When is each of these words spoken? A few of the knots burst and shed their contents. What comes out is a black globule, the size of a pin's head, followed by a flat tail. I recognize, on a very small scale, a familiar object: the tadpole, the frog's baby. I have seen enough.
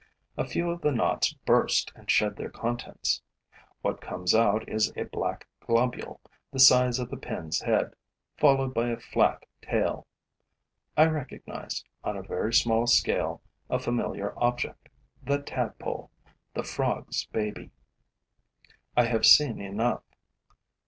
A 0.35 0.47
few 0.47 0.71
of 0.71 0.81
the 0.81 0.91
knots 0.91 1.31
burst 1.45 1.91
and 1.95 2.09
shed 2.09 2.35
their 2.35 2.49
contents. 2.49 3.21
What 3.83 4.01
comes 4.01 4.33
out 4.33 4.67
is 4.67 4.91
a 4.97 5.03
black 5.03 5.47
globule, 5.59 6.19
the 6.51 6.57
size 6.57 6.97
of 6.97 7.13
a 7.13 7.17
pin's 7.17 7.59
head, 7.59 7.93
followed 8.35 8.73
by 8.73 8.87
a 8.89 8.97
flat 8.97 9.45
tail. 9.61 10.07
I 10.97 11.05
recognize, 11.05 11.85
on 12.03 12.17
a 12.17 12.23
very 12.23 12.51
small 12.51 12.87
scale, 12.87 13.43
a 13.69 13.77
familiar 13.77 14.33
object: 14.37 14.89
the 15.21 15.39
tadpole, 15.39 16.09
the 16.55 16.63
frog's 16.63 17.25
baby. 17.25 17.69
I 18.97 19.05
have 19.05 19.23
seen 19.23 19.61
enough. 19.61 20.01